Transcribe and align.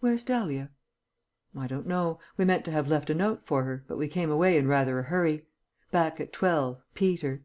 "Where's 0.00 0.24
Dahlia?" 0.24 0.72
"I 1.56 1.68
don't 1.68 1.86
know. 1.86 2.18
We 2.36 2.44
meant 2.44 2.64
to 2.64 2.72
have 2.72 2.88
left 2.88 3.08
a 3.08 3.14
note 3.14 3.40
for 3.40 3.62
her, 3.62 3.84
but 3.86 3.98
we 3.98 4.08
came 4.08 4.28
away 4.28 4.56
in 4.58 4.66
rather 4.66 4.98
a 4.98 5.04
hurry. 5.04 5.46
'_Back 5.92 6.18
at 6.18 6.32
twelve. 6.32 6.82
Peter. 6.94 7.44